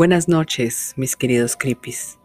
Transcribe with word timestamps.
Buenas 0.00 0.28
noches, 0.28 0.94
mis 0.96 1.14
queridos 1.14 1.58
creepies. 1.58 2.18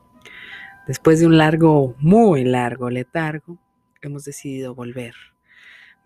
Después 0.87 1.19
de 1.19 1.25
un 1.25 1.37
largo, 1.37 1.93
muy 1.99 2.45
largo 2.45 2.89
letargo, 2.89 3.59
hemos 4.01 4.23
decidido 4.23 4.73
volver. 4.73 5.13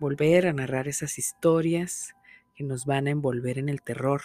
Volver 0.00 0.48
a 0.48 0.52
narrar 0.52 0.88
esas 0.88 1.16
historias 1.16 2.16
que 2.56 2.64
nos 2.64 2.86
van 2.86 3.06
a 3.06 3.10
envolver 3.10 3.56
en 3.56 3.68
el 3.68 3.82
terror, 3.82 4.20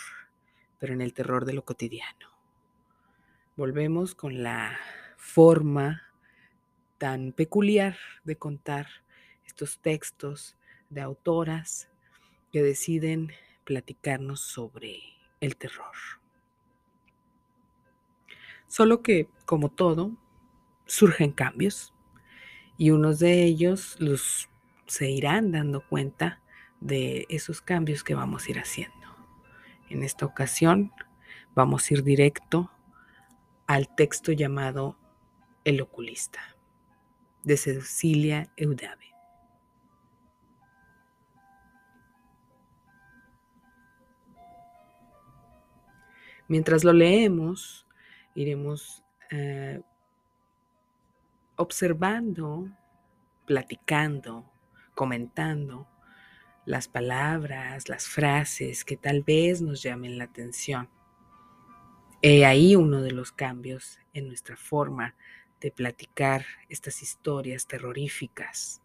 pero 0.80 0.94
en 0.94 1.02
el 1.02 1.14
terror 1.14 1.46
de 1.46 1.54
lo 1.54 1.64
cotidiano. 1.64 2.32
Volvemos 3.56 4.16
con 4.16 4.42
la 4.42 4.80
forma 5.16 6.02
tan 6.98 7.32
peculiar 7.32 7.96
de 8.24 8.38
contar 8.38 8.88
estos 9.46 9.78
textos 9.78 10.58
de 10.90 11.02
autoras 11.02 11.90
que 12.52 12.64
deciden 12.64 13.34
platicarnos 13.66 14.42
sobre 14.42 14.98
el 15.42 15.56
terror. 15.58 15.94
Solo 18.76 19.02
que, 19.02 19.30
como 19.46 19.70
todo, 19.70 20.12
surgen 20.86 21.32
cambios 21.32 21.94
y 22.78 22.90
unos 22.92 23.20
de 23.20 23.46
ellos 23.46 23.96
los 24.00 24.50
se 24.86 25.10
irán 25.10 25.54
dando 25.54 25.80
cuenta 25.80 26.42
de 26.82 27.26
esos 27.30 27.62
cambios 27.62 28.04
que 28.04 28.16
vamos 28.16 28.46
a 28.46 28.52
ir 28.52 28.60
haciendo. 28.60 29.08
En 29.88 30.04
esta 30.04 30.26
ocasión 30.26 30.92
vamos 31.56 31.90
a 31.90 31.94
ir 31.94 32.04
directo 32.04 32.70
al 33.66 33.96
texto 33.96 34.34
llamado 34.34 34.98
El 35.64 35.80
oculista 35.80 36.42
de 37.46 37.56
Cecilia 37.56 38.52
Eudave. 38.58 39.16
Mientras 46.50 46.84
lo 46.84 46.92
leemos, 46.92 47.85
iremos 48.36 49.04
eh, 49.32 49.82
observando, 51.56 52.70
platicando, 53.46 54.46
comentando 54.94 55.88
las 56.66 56.88
palabras, 56.88 57.90
las 57.90 58.08
frases 58.08 58.84
que 58.84 58.98
tal 58.98 59.24
vez 59.24 59.62
nos 59.62 59.82
llamen 59.82 60.18
la 60.18 60.26
atención. 60.26 60.90
He 62.22 62.46
ahí 62.46 62.76
uno 62.76 63.02
de 63.02 63.12
los 63.12 63.32
cambios 63.32 64.00
en 64.14 64.28
nuestra 64.28 64.58
forma 64.58 65.16
de 65.62 65.72
platicar 65.72 66.46
estas 66.70 67.02
historias 67.02 67.68
terroríficas 67.68 68.82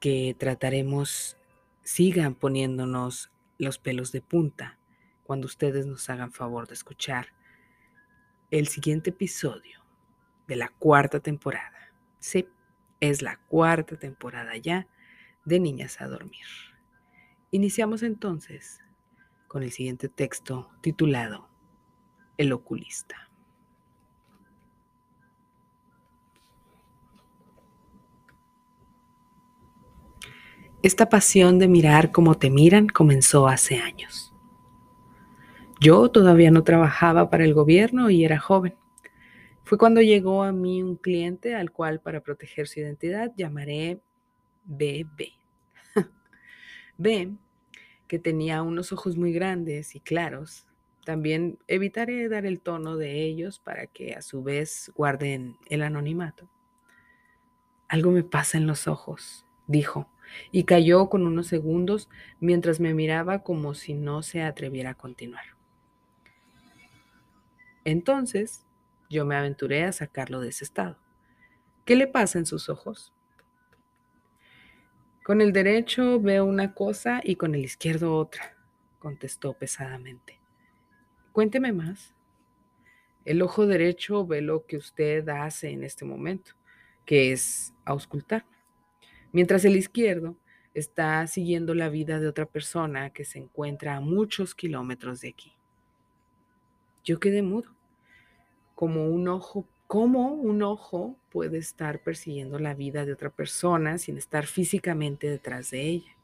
que 0.00 0.36
trataremos 0.38 1.36
sigan 1.82 2.34
poniéndonos 2.34 3.30
los 3.58 3.78
pelos 3.78 4.12
de 4.12 4.20
punta 4.20 4.78
cuando 5.24 5.46
ustedes 5.46 5.86
nos 5.86 6.08
hagan 6.10 6.30
favor 6.30 6.68
de 6.68 6.74
escuchar 6.74 7.28
el 8.58 8.68
siguiente 8.68 9.10
episodio 9.10 9.84
de 10.46 10.54
la 10.54 10.68
cuarta 10.68 11.18
temporada. 11.18 11.92
Sí, 12.20 12.48
es 13.00 13.20
la 13.20 13.38
cuarta 13.48 13.96
temporada 13.96 14.56
ya 14.56 14.86
de 15.44 15.58
Niñas 15.58 16.00
a 16.00 16.06
Dormir. 16.06 16.46
Iniciamos 17.50 18.04
entonces 18.04 18.80
con 19.48 19.64
el 19.64 19.72
siguiente 19.72 20.08
texto 20.08 20.70
titulado 20.82 21.48
El 22.36 22.52
oculista. 22.52 23.28
Esta 30.82 31.08
pasión 31.08 31.58
de 31.58 31.66
mirar 31.66 32.12
como 32.12 32.36
te 32.36 32.50
miran 32.50 32.86
comenzó 32.86 33.48
hace 33.48 33.78
años. 33.78 34.33
Yo 35.84 36.10
todavía 36.10 36.50
no 36.50 36.64
trabajaba 36.64 37.28
para 37.28 37.44
el 37.44 37.52
gobierno 37.52 38.08
y 38.08 38.24
era 38.24 38.38
joven. 38.38 38.74
Fue 39.64 39.76
cuando 39.76 40.00
llegó 40.00 40.42
a 40.42 40.50
mí 40.50 40.82
un 40.82 40.96
cliente 40.96 41.54
al 41.54 41.72
cual 41.72 42.00
para 42.00 42.22
proteger 42.22 42.68
su 42.68 42.80
identidad 42.80 43.34
llamaré 43.36 44.00
BB. 44.64 45.34
B, 46.96 47.34
que 48.08 48.18
tenía 48.18 48.62
unos 48.62 48.92
ojos 48.92 49.18
muy 49.18 49.34
grandes 49.34 49.94
y 49.94 50.00
claros. 50.00 50.66
También 51.04 51.58
evitaré 51.68 52.30
dar 52.30 52.46
el 52.46 52.62
tono 52.62 52.96
de 52.96 53.22
ellos 53.22 53.58
para 53.58 53.86
que 53.86 54.14
a 54.14 54.22
su 54.22 54.42
vez 54.42 54.90
guarden 54.96 55.58
el 55.68 55.82
anonimato. 55.82 56.48
Algo 57.88 58.10
me 58.10 58.22
pasa 58.22 58.56
en 58.56 58.66
los 58.66 58.88
ojos, 58.88 59.44
dijo, 59.66 60.08
y 60.50 60.64
cayó 60.64 61.10
con 61.10 61.26
unos 61.26 61.46
segundos 61.46 62.08
mientras 62.40 62.80
me 62.80 62.94
miraba 62.94 63.42
como 63.42 63.74
si 63.74 63.92
no 63.92 64.22
se 64.22 64.40
atreviera 64.40 64.92
a 64.92 64.94
continuar. 64.94 65.53
Entonces 67.84 68.64
yo 69.10 69.26
me 69.26 69.36
aventuré 69.36 69.84
a 69.84 69.92
sacarlo 69.92 70.40
de 70.40 70.48
ese 70.48 70.64
estado. 70.64 70.98
¿Qué 71.84 71.96
le 71.96 72.06
pasa 72.06 72.38
en 72.38 72.46
sus 72.46 72.68
ojos? 72.68 73.12
Con 75.22 75.40
el 75.40 75.52
derecho 75.52 76.20
veo 76.20 76.44
una 76.44 76.74
cosa 76.74 77.20
y 77.22 77.36
con 77.36 77.54
el 77.54 77.64
izquierdo 77.64 78.16
otra, 78.16 78.56
contestó 78.98 79.54
pesadamente. 79.54 80.40
Cuénteme 81.32 81.72
más. 81.72 82.14
El 83.24 83.40
ojo 83.40 83.66
derecho 83.66 84.26
ve 84.26 84.40
lo 84.42 84.66
que 84.66 84.76
usted 84.76 85.26
hace 85.28 85.70
en 85.70 85.82
este 85.82 86.04
momento, 86.04 86.52
que 87.06 87.32
es 87.32 87.74
auscultar, 87.84 88.44
mientras 89.32 89.64
el 89.64 89.76
izquierdo 89.76 90.36
está 90.74 91.26
siguiendo 91.26 91.74
la 91.74 91.88
vida 91.88 92.20
de 92.20 92.28
otra 92.28 92.46
persona 92.46 93.10
que 93.10 93.24
se 93.24 93.38
encuentra 93.38 93.96
a 93.96 94.00
muchos 94.00 94.54
kilómetros 94.54 95.20
de 95.20 95.28
aquí. 95.28 95.56
Yo 97.02 97.18
quedé 97.18 97.42
mudo 97.42 97.73
como 98.74 99.08
un 99.08 99.28
ojo, 99.28 99.66
cómo 99.86 100.32
un 100.32 100.62
ojo 100.62 101.16
puede 101.30 101.58
estar 101.58 102.00
persiguiendo 102.00 102.58
la 102.58 102.74
vida 102.74 103.04
de 103.04 103.12
otra 103.12 103.30
persona 103.30 103.98
sin 103.98 104.16
estar 104.16 104.46
físicamente 104.46 105.28
detrás 105.28 105.70
de 105.70 105.82
ella. 105.82 106.16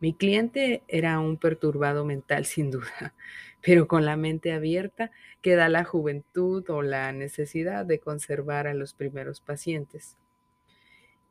Mi 0.00 0.14
cliente 0.14 0.82
era 0.88 1.20
un 1.20 1.36
perturbado 1.36 2.04
mental 2.04 2.44
sin 2.46 2.70
duda, 2.70 3.14
pero 3.60 3.86
con 3.86 4.04
la 4.04 4.16
mente 4.16 4.52
abierta 4.52 5.10
que 5.42 5.54
da 5.54 5.68
la 5.68 5.84
juventud 5.84 6.68
o 6.70 6.82
la 6.82 7.12
necesidad 7.12 7.84
de 7.84 8.00
conservar 8.00 8.66
a 8.66 8.74
los 8.74 8.94
primeros 8.94 9.40
pacientes. 9.40 10.16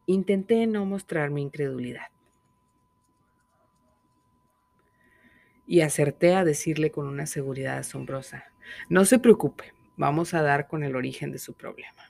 Intenté 0.05 0.65
no 0.67 0.85
mostrar 0.85 1.29
mi 1.31 1.41
incredulidad. 1.41 2.07
Y 5.67 5.81
acerté 5.81 6.33
a 6.33 6.43
decirle 6.43 6.89
con 6.89 7.05
una 7.07 7.27
seguridad 7.27 7.77
asombrosa, 7.77 8.45
no 8.89 9.05
se 9.05 9.19
preocupe, 9.19 9.73
Vamos 9.99 10.33
a 10.33 10.41
dar 10.41 10.69
con 10.69 10.85
el 10.85 10.95
origen 10.95 11.29
de 11.33 11.39
su 11.39 11.55
problema. 11.55 12.09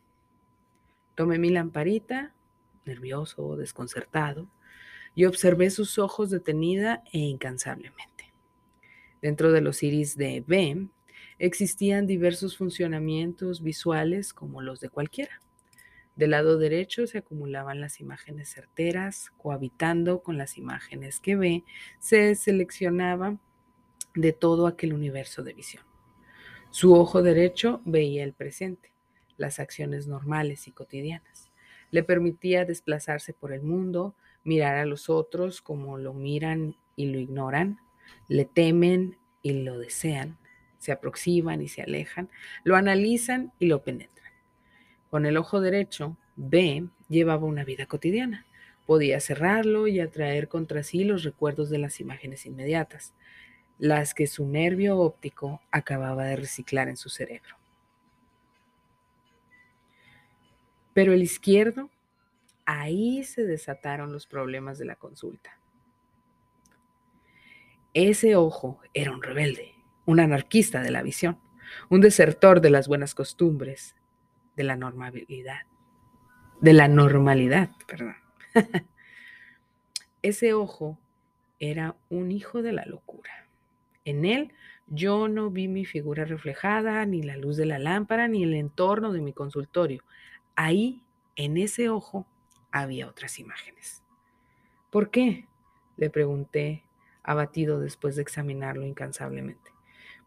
Tomé 1.15 1.39
mi 1.39 1.49
lamparita, 1.49 2.35
nervioso 2.85 3.55
desconcertado, 3.55 4.47
y 5.15 5.25
observé 5.25 5.71
sus 5.71 5.97
ojos 5.97 6.29
detenida 6.29 7.01
e 7.11 7.17
incansablemente. 7.17 8.31
Dentro 9.23 9.51
de 9.51 9.61
los 9.61 9.81
iris 9.81 10.15
de 10.17 10.43
B 10.45 10.87
existían 11.39 12.05
diversos 12.05 12.55
funcionamientos 12.55 13.63
visuales 13.63 14.35
como 14.35 14.61
los 14.61 14.79
de 14.81 14.89
cualquiera. 14.89 15.41
Del 16.15 16.29
lado 16.29 16.59
derecho 16.59 17.07
se 17.07 17.17
acumulaban 17.17 17.81
las 17.81 17.99
imágenes 18.01 18.49
certeras, 18.49 19.31
cohabitando 19.39 20.21
con 20.21 20.37
las 20.37 20.59
imágenes 20.59 21.19
que 21.19 21.35
B 21.35 21.63
se 21.97 22.35
seleccionaba 22.35 23.39
de 24.13 24.31
todo 24.31 24.67
aquel 24.67 24.93
universo 24.93 25.41
de 25.41 25.53
visión. 25.53 25.88
Su 26.71 26.93
ojo 26.93 27.23
derecho 27.23 27.81
veía 27.83 28.23
el 28.23 28.33
presente, 28.33 28.93
las 29.37 29.59
acciones 29.59 30.05
normales 30.05 30.67
y 30.67 30.71
cotidianas. 30.71 31.49
Le 31.89 32.03
permitía 32.03 32.63
desplazarse 32.63 33.33
por 33.33 33.53
el 33.53 33.63
mundo, 33.63 34.13
mirar 34.43 34.75
a 34.75 34.85
los 34.85 35.09
otros 35.09 35.61
como 35.61 35.97
lo 35.97 36.13
miran 36.13 36.75
y 36.95 37.07
lo 37.07 37.17
ignoran, 37.17 37.79
le 38.27 38.45
temen 38.45 39.17
y 39.41 39.53
lo 39.63 39.79
desean, 39.79 40.37
se 40.77 40.91
aproximan 40.91 41.59
y 41.63 41.69
se 41.69 41.81
alejan, 41.81 42.29
lo 42.63 42.75
analizan 42.75 43.51
y 43.57 43.65
lo 43.65 43.81
penetran. 43.81 44.31
Con 45.09 45.25
el 45.25 45.37
ojo 45.37 45.61
derecho, 45.61 46.17
B 46.35 46.87
llevaba 47.09 47.47
una 47.47 47.63
vida 47.63 47.87
cotidiana. 47.87 48.45
Podía 48.85 49.19
cerrarlo 49.19 49.87
y 49.87 49.99
atraer 49.99 50.47
contra 50.47 50.83
sí 50.83 51.03
los 51.03 51.23
recuerdos 51.23 51.71
de 51.71 51.79
las 51.79 51.99
imágenes 51.99 52.45
inmediatas 52.45 53.15
las 53.79 54.13
que 54.13 54.27
su 54.27 54.45
nervio 54.45 54.97
óptico 54.99 55.61
acababa 55.71 56.25
de 56.25 56.35
reciclar 56.35 56.89
en 56.89 56.97
su 56.97 57.09
cerebro. 57.09 57.55
Pero 60.93 61.13
el 61.13 61.23
izquierdo, 61.23 61.89
ahí 62.65 63.23
se 63.23 63.45
desataron 63.45 64.11
los 64.11 64.27
problemas 64.27 64.77
de 64.77 64.85
la 64.85 64.97
consulta. 64.97 65.57
Ese 67.93 68.35
ojo 68.35 68.81
era 68.93 69.11
un 69.11 69.23
rebelde, 69.23 69.73
un 70.05 70.19
anarquista 70.19 70.81
de 70.81 70.91
la 70.91 71.01
visión, 71.01 71.39
un 71.89 72.01
desertor 72.01 72.59
de 72.59 72.71
las 72.71 72.87
buenas 72.87 73.15
costumbres, 73.15 73.95
de 74.57 74.65
la 74.65 74.75
normalidad, 74.75 75.61
de 76.59 76.73
la 76.73 76.89
normalidad, 76.89 77.71
perdón. 77.87 78.17
Ese 80.21 80.53
ojo 80.53 80.99
era 81.59 81.95
un 82.09 82.31
hijo 82.31 82.61
de 82.61 82.73
la 82.73 82.85
locura 82.85 83.48
En 84.09 84.25
él 84.25 84.53
yo 84.87 85.27
no 85.27 85.51
vi 85.51 85.67
mi 85.67 85.85
figura 85.85 86.25
reflejada, 86.25 87.05
ni 87.05 87.21
la 87.21 87.37
luz 87.37 87.57
de 87.57 87.67
la 87.67 87.77
lámpara, 87.77 88.27
ni 88.27 88.43
el 88.43 88.55
entorno 88.55 89.13
de 89.13 89.21
mi 89.21 89.33
consultorio. 89.33 90.03
Ahí, 90.55 91.03
en 91.35 91.57
ese 91.57 91.89
ojo, 91.89 92.25
había 92.71 93.07
otras 93.07 93.37
imágenes. 93.37 94.03
¿Por 94.89 95.11
qué? 95.11 95.47
Le 95.95 96.09
pregunté, 96.09 96.83
abatido 97.21 97.79
después 97.79 98.15
de 98.15 98.23
examinarlo 98.23 98.83
incansablemente. 98.83 99.71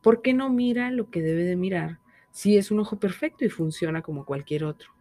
¿Por 0.00 0.22
qué 0.22 0.32
no 0.32 0.48
mira 0.48 0.92
lo 0.92 1.10
que 1.10 1.22
debe 1.22 1.42
de 1.42 1.56
mirar 1.56 1.98
si 2.30 2.56
es 2.56 2.70
un 2.70 2.78
ojo 2.78 3.00
perfecto 3.00 3.44
y 3.44 3.48
funciona 3.48 4.00
como 4.02 4.24
cualquier 4.24 4.62
otro? 4.62 4.92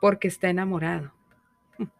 Porque 0.00 0.28
está 0.28 0.48
enamorado. 0.48 1.12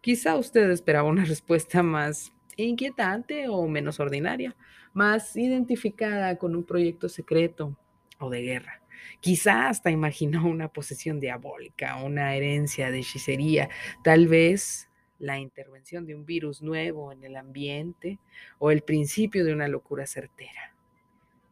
Quizá 0.00 0.36
usted 0.36 0.70
esperaba 0.70 1.10
una 1.10 1.26
respuesta 1.26 1.82
más 1.82 2.32
inquietante 2.64 3.48
o 3.48 3.66
menos 3.68 4.00
ordinaria, 4.00 4.56
más 4.92 5.36
identificada 5.36 6.36
con 6.38 6.56
un 6.56 6.64
proyecto 6.64 7.08
secreto 7.08 7.76
o 8.18 8.30
de 8.30 8.42
guerra. 8.42 8.82
Quizá 9.20 9.68
hasta 9.68 9.90
imaginó 9.90 10.46
una 10.46 10.68
posesión 10.68 11.20
diabólica, 11.20 11.96
una 12.02 12.34
herencia 12.34 12.90
de 12.90 13.00
hechicería, 13.00 13.68
tal 14.02 14.26
vez 14.26 14.88
la 15.18 15.38
intervención 15.38 16.06
de 16.06 16.14
un 16.14 16.26
virus 16.26 16.62
nuevo 16.62 17.12
en 17.12 17.24
el 17.24 17.36
ambiente 17.36 18.18
o 18.58 18.70
el 18.70 18.82
principio 18.82 19.44
de 19.44 19.52
una 19.52 19.68
locura 19.68 20.06
certera. 20.06 20.74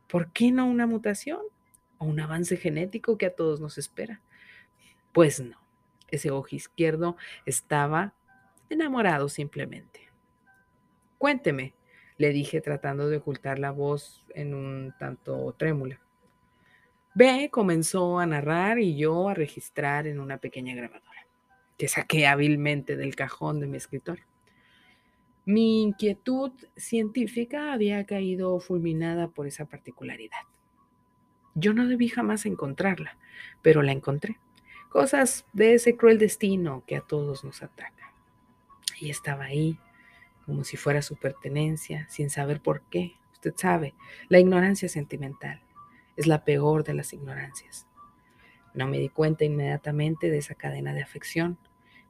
¿Por 0.09 0.33
qué 0.33 0.53
no 0.53 0.67
una 0.67 0.87
mutación 0.87 1.41
o 1.99 2.05
un 2.05 2.21
avance 2.21 2.57
genético 2.57 3.17
que 3.19 3.27
a 3.27 3.35
todos 3.35 3.61
nos 3.61 3.79
espera? 3.79 4.21
Pues 5.13 5.41
no, 5.41 5.59
ese 6.11 6.31
ojo 6.31 6.49
izquierdo 6.55 7.17
estaba 7.47 8.15
enamorado 8.69 9.29
simplemente. 9.29 10.04
Cuénteme, 11.25 11.73
le 12.19 12.33
dije 12.33 12.61
tratando 12.61 13.09
de 13.09 13.17
ocultar 13.17 13.59
la 13.59 13.71
voz 13.71 14.27
en 14.35 14.53
un 14.53 14.93
tanto 14.99 15.55
trémula. 15.57 15.99
B 17.15 17.49
comenzó 17.51 18.19
a 18.19 18.27
narrar 18.27 18.79
y 18.79 18.95
yo 18.95 19.31
a 19.31 19.35
registrar 19.35 20.07
en 20.07 20.21
una 20.21 20.37
pequeña 20.37 20.75
grabadora, 20.75 21.27
que 21.79 21.89
saqué 21.89 22.27
hábilmente 22.27 22.99
del 22.99 23.17
cajón 23.17 23.59
de 23.59 23.67
mi 23.67 23.79
escritor. 23.79 24.19
Mi 25.47 25.85
inquietud 25.85 26.53
científica 26.77 27.73
había 27.73 28.05
caído 28.05 28.61
fulminada 28.61 29.29
por 29.29 29.47
esa 29.47 29.65
particularidad. 29.65 30.43
Yo 31.55 31.73
no 31.73 31.89
debí 31.89 32.09
jamás 32.09 32.45
encontrarla, 32.45 33.17
pero 33.63 33.81
la 33.81 33.93
encontré. 33.93 34.37
Cosas 34.91 35.47
de 35.55 35.73
ese 35.73 35.97
cruel 35.97 36.19
destino 36.19 36.85
que 36.87 36.97
a 36.97 37.01
todos 37.01 37.45
nos 37.45 37.63
ataca. 37.63 38.13
Y 39.01 39.09
estaba 39.09 39.45
ahí, 39.45 39.79
como 40.47 40.65
si 40.65 40.77
fuera 40.77 41.03
su 41.03 41.17
pertenencia, 41.17 42.07
sin 42.09 42.31
saber 42.31 42.61
por 42.61 42.83
qué. 42.83 43.17
Usted 43.33 43.55
sabe, 43.57 43.95
la 44.29 44.39
ignorancia 44.39 44.89
sentimental 44.89 45.61
es 46.17 46.27
la 46.27 46.45
peor 46.45 46.85
de 46.85 46.95
las 46.95 47.13
ignorancias. 47.13 47.87
No 48.75 48.89
me 48.89 48.99
di 48.99 49.09
cuenta 49.09 49.45
inmediatamente 49.45 50.31
de 50.31 50.39
esa 50.39 50.55
cadena 50.55 50.93
de 50.93 51.03
afección. 51.03 51.59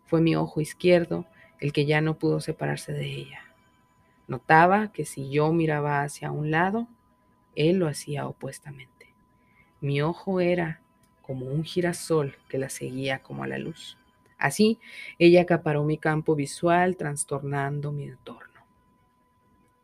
Fue 0.06 0.20
mi 0.20 0.36
ojo 0.36 0.60
izquierdo 0.60 1.26
el 1.60 1.72
que 1.72 1.86
ya 1.86 2.00
no 2.00 2.18
pudo 2.18 2.40
separarse 2.40 2.92
de 2.92 3.06
ella. 3.06 3.40
Notaba 4.26 4.92
que 4.92 5.04
si 5.04 5.30
yo 5.30 5.52
miraba 5.52 6.02
hacia 6.02 6.30
un 6.30 6.50
lado, 6.50 6.88
él 7.54 7.76
lo 7.76 7.88
hacía 7.88 8.26
opuestamente. 8.26 9.12
Mi 9.80 10.00
ojo 10.00 10.40
era 10.40 10.80
como 11.22 11.46
un 11.46 11.64
girasol 11.64 12.36
que 12.48 12.58
la 12.58 12.68
seguía 12.68 13.20
como 13.20 13.44
a 13.44 13.46
la 13.46 13.58
luz. 13.58 13.98
Así, 14.44 14.78
ella 15.18 15.40
acaparó 15.40 15.84
mi 15.84 15.96
campo 15.96 16.34
visual, 16.34 16.98
trastornando 16.98 17.92
mi 17.92 18.04
entorno. 18.04 18.60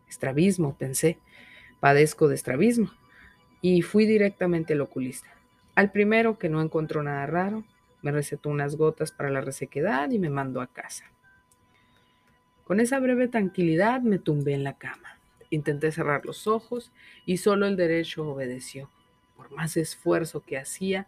Estrabismo, 0.07 0.77
pensé. 0.77 1.19
Padezco 1.81 2.29
de 2.29 2.35
estrabismo. 2.35 2.91
Y 3.63 3.81
fui 3.81 4.05
directamente 4.05 4.75
al 4.75 4.83
oculista. 4.83 5.31
Al 5.75 5.91
primero, 5.93 6.39
que 6.39 6.51
no 6.51 6.61
encontró 6.61 7.03
nada 7.03 7.25
raro, 7.25 7.65
me 8.03 8.13
recetó 8.13 8.51
unas 8.51 8.77
gotas 8.77 9.13
para 9.13 9.31
la 9.31 9.41
resequedad 9.41 10.11
y 10.11 10.19
me 10.19 10.29
mandó 10.29 10.61
a 10.61 10.67
casa. 10.67 11.07
Con 12.65 12.81
esa 12.81 13.01
breve 13.01 13.29
tranquilidad 13.29 14.03
me 14.03 14.19
tumbé 14.19 14.53
en 14.53 14.65
la 14.65 14.77
cama. 14.77 15.19
Intenté 15.49 15.91
cerrar 15.91 16.27
los 16.27 16.47
ojos 16.47 16.93
y 17.25 17.39
solo 17.39 17.67
el 17.67 17.77
derecho 17.77 18.29
obedeció. 18.29 18.91
Por 19.39 19.51
más 19.53 19.79
esfuerzo 19.79 20.43
que 20.43 20.59
hacía 20.59 21.07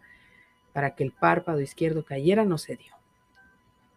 para 0.73 0.95
que 0.95 1.03
el 1.03 1.11
párpado 1.11 1.61
izquierdo 1.61 2.03
cayera, 2.03 2.45
no 2.45 2.57
se 2.57 2.77
dio. 2.77 3.02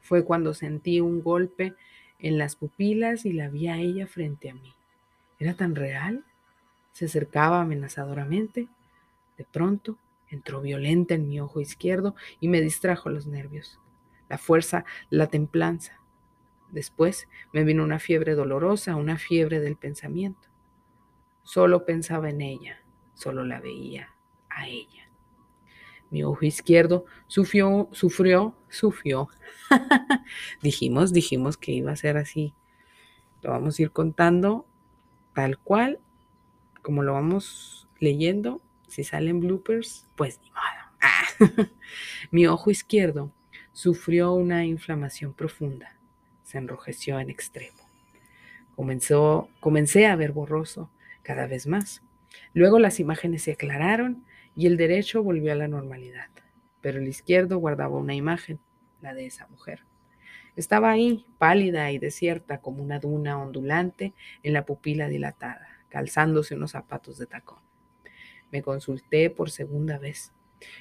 Fue 0.06 0.24
cuando 0.24 0.54
sentí 0.54 1.00
un 1.00 1.20
golpe 1.20 1.74
en 2.20 2.38
las 2.38 2.54
pupilas 2.54 3.26
y 3.26 3.32
la 3.32 3.48
vi 3.48 3.66
a 3.66 3.78
ella 3.78 4.06
frente 4.06 4.50
a 4.50 4.54
mí. 4.54 4.72
¿Era 5.40 5.54
tan 5.54 5.74
real? 5.74 6.24
Se 6.92 7.06
acercaba 7.06 7.60
amenazadoramente. 7.60 8.68
De 9.36 9.44
pronto 9.44 9.98
entró 10.28 10.60
violenta 10.60 11.14
en 11.14 11.28
mi 11.28 11.40
ojo 11.40 11.60
izquierdo 11.60 12.14
y 12.38 12.46
me 12.46 12.60
distrajo 12.60 13.10
los 13.10 13.26
nervios, 13.26 13.80
la 14.28 14.38
fuerza, 14.38 14.84
la 15.10 15.26
templanza. 15.26 16.00
Después 16.70 17.26
me 17.52 17.64
vino 17.64 17.82
una 17.82 17.98
fiebre 17.98 18.36
dolorosa, 18.36 18.94
una 18.94 19.18
fiebre 19.18 19.58
del 19.58 19.74
pensamiento. 19.74 20.48
Solo 21.42 21.84
pensaba 21.84 22.30
en 22.30 22.42
ella, 22.42 22.78
solo 23.14 23.44
la 23.44 23.58
veía 23.58 24.14
a 24.48 24.68
ella. 24.68 25.05
Mi 26.10 26.22
ojo 26.22 26.44
izquierdo 26.44 27.04
sufrió, 27.26 27.88
sufrió, 27.92 28.54
sufrió. 28.68 29.28
dijimos, 30.62 31.12
dijimos 31.12 31.56
que 31.56 31.72
iba 31.72 31.92
a 31.92 31.96
ser 31.96 32.16
así. 32.16 32.54
Lo 33.42 33.50
vamos 33.50 33.78
a 33.78 33.82
ir 33.82 33.90
contando 33.90 34.66
tal 35.34 35.58
cual, 35.58 35.98
como 36.82 37.02
lo 37.02 37.12
vamos 37.12 37.88
leyendo. 37.98 38.60
Si 38.88 39.04
salen 39.04 39.40
bloopers, 39.40 40.06
pues 40.16 40.40
ni 40.40 40.50
modo. 40.50 40.86
Mi 42.30 42.46
ojo 42.46 42.70
izquierdo 42.70 43.32
sufrió 43.72 44.32
una 44.32 44.64
inflamación 44.64 45.34
profunda. 45.34 45.96
Se 46.44 46.58
enrojeció 46.58 47.18
en 47.20 47.30
extremo. 47.30 47.76
Comenzó, 48.74 49.48
comencé 49.60 50.06
a 50.06 50.16
ver 50.16 50.32
borroso 50.32 50.90
cada 51.22 51.46
vez 51.46 51.66
más. 51.66 52.02
Luego 52.54 52.78
las 52.78 53.00
imágenes 53.00 53.42
se 53.42 53.52
aclararon 53.52 54.24
y 54.56 54.66
el 54.66 54.76
derecho 54.78 55.22
volvió 55.22 55.52
a 55.52 55.56
la 55.56 55.68
normalidad, 55.68 56.30
pero 56.80 56.98
el 56.98 57.06
izquierdo 57.06 57.58
guardaba 57.58 57.98
una 57.98 58.14
imagen, 58.14 58.58
la 59.02 59.14
de 59.14 59.26
esa 59.26 59.46
mujer. 59.48 59.84
Estaba 60.56 60.90
ahí, 60.90 61.26
pálida 61.36 61.92
y 61.92 61.98
desierta 61.98 62.62
como 62.62 62.82
una 62.82 62.98
duna 62.98 63.38
ondulante 63.38 64.14
en 64.42 64.54
la 64.54 64.64
pupila 64.64 65.08
dilatada, 65.08 65.68
calzándose 65.90 66.54
unos 66.54 66.70
zapatos 66.70 67.18
de 67.18 67.26
tacón. 67.26 67.58
Me 68.50 68.62
consulté 68.62 69.28
por 69.28 69.50
segunda 69.50 69.98
vez. 69.98 70.32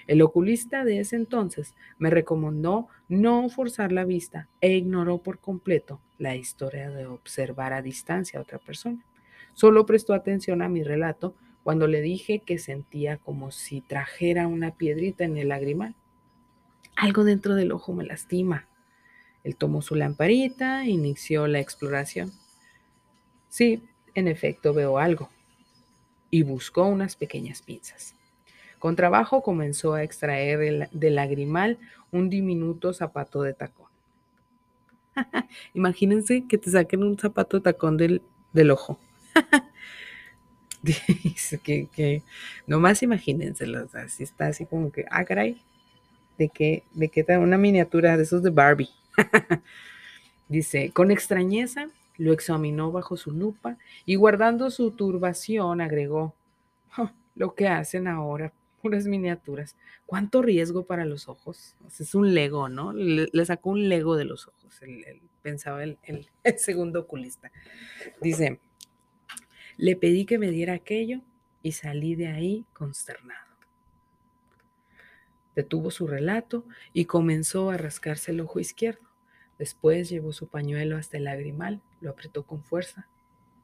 El 0.07 0.21
oculista 0.21 0.85
de 0.85 1.01
ese 1.01 1.17
entonces 1.17 1.75
me 1.97 2.09
recomendó 2.09 2.87
no 3.09 3.49
forzar 3.49 3.91
la 3.91 4.05
vista 4.05 4.47
e 4.61 4.77
ignoró 4.77 5.21
por 5.21 5.39
completo 5.39 5.99
la 6.17 6.37
historia 6.37 6.89
de 6.89 7.07
observar 7.07 7.73
a 7.73 7.81
distancia 7.81 8.39
a 8.39 8.43
otra 8.43 8.59
persona. 8.59 9.03
Solo 9.53 9.85
prestó 9.85 10.13
atención 10.13 10.61
a 10.61 10.69
mi 10.69 10.83
relato 10.83 11.35
cuando 11.65 11.87
le 11.87 11.99
dije 12.01 12.43
que 12.45 12.59
sentía 12.59 13.17
como 13.17 13.49
si 13.49 13.81
trajera 13.81 14.45
una 14.45 14.75
piedrita 14.75 15.23
en 15.23 15.35
el 15.35 15.47
lagrimal. 15.47 15.95
Algo 16.95 17.23
dentro 17.23 17.55
del 17.55 17.71
ojo 17.71 17.91
me 17.91 18.05
lastima. 18.05 18.67
Él 19.43 19.55
tomó 19.55 19.81
su 19.81 19.95
lamparita 19.95 20.83
e 20.83 20.91
inició 20.91 21.47
la 21.47 21.59
exploración. 21.59 22.31
Sí, 23.49 23.81
en 24.13 24.27
efecto 24.27 24.75
veo 24.75 24.99
algo. 24.99 25.31
Y 26.29 26.43
buscó 26.43 26.85
unas 26.85 27.15
pequeñas 27.15 27.63
pinzas. 27.63 28.13
Con 28.77 28.95
trabajo 28.95 29.41
comenzó 29.41 29.95
a 29.95 30.03
extraer 30.03 30.91
del 30.91 31.15
lagrimal 31.15 31.79
un 32.11 32.29
diminuto 32.29 32.93
zapato 32.93 33.41
de 33.41 33.55
tacón. 33.55 33.89
Imagínense 35.73 36.45
que 36.47 36.59
te 36.59 36.69
saquen 36.69 37.01
un 37.01 37.17
zapato 37.17 37.57
de 37.57 37.63
tacón 37.63 37.97
del, 37.97 38.21
del 38.53 38.69
ojo. 38.69 38.99
Que, 41.63 41.87
que 41.87 42.23
nomás 42.67 43.01
imagínenselo, 43.03 43.87
así 43.93 44.23
está 44.23 44.47
así 44.47 44.65
como 44.65 44.91
que, 44.91 45.05
ah, 45.09 45.25
caray, 45.25 45.61
de 46.37 46.49
que, 46.49 46.83
de 46.93 47.09
que 47.09 47.25
una 47.37 47.57
miniatura 47.57 48.17
de 48.17 48.23
esos 48.23 48.43
de 48.43 48.49
Barbie. 48.49 48.89
Dice, 50.47 50.91
con 50.91 51.11
extrañeza 51.11 51.87
lo 52.17 52.33
examinó 52.33 52.91
bajo 52.91 53.17
su 53.17 53.31
lupa 53.31 53.77
y 54.05 54.15
guardando 54.15 54.69
su 54.69 54.91
turbación 54.91 55.81
agregó, 55.81 56.33
oh, 56.97 57.09
lo 57.35 57.55
que 57.55 57.67
hacen 57.67 58.07
ahora, 58.07 58.53
puras 58.81 59.05
miniaturas, 59.05 59.75
cuánto 60.05 60.41
riesgo 60.41 60.83
para 60.85 61.05
los 61.05 61.27
ojos. 61.27 61.75
es 61.99 62.15
un 62.15 62.33
lego, 62.33 62.69
¿no? 62.69 62.93
Le, 62.93 63.45
sacó 63.45 63.71
un 63.71 63.89
lego 63.89 64.15
de 64.15 64.25
los 64.25 64.47
ojos, 64.47 64.79
pensaba 65.41 65.83
el, 65.83 65.97
el 66.43 66.59
segundo 66.59 67.01
oculista. 67.01 67.51
Dice, 68.21 68.59
le 69.77 69.95
pedí 69.95 70.25
que 70.25 70.37
me 70.37 70.51
diera 70.51 70.73
aquello 70.73 71.21
y 71.61 71.73
salí 71.73 72.15
de 72.15 72.27
ahí 72.27 72.65
consternado. 72.73 73.45
Detuvo 75.55 75.89
su 75.89 76.05
relato 76.05 76.65
y 76.93 77.05
comenzó 77.05 77.69
a 77.69 77.77
rascarse 77.77 78.31
el 78.31 78.41
ojo 78.41 78.59
izquierdo. 78.59 79.07
Después 79.57 80.09
llevó 80.09 80.33
su 80.33 80.47
pañuelo 80.47 80.97
hasta 80.97 81.17
el 81.17 81.23
lagrimal, 81.23 81.81
lo 82.01 82.09
apretó 82.09 82.43
con 82.43 82.61
fuerza, 82.61 83.07